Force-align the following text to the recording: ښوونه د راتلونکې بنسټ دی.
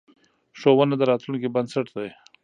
ښوونه 0.59 0.95
د 0.97 1.01
راتلونکې 1.11 1.53
بنسټ 1.55 1.87
دی. 1.97 2.09